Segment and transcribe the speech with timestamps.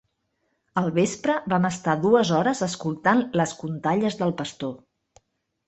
[0.81, 4.77] Al vespre vam estar dues hores escoltant les contalles del pastor.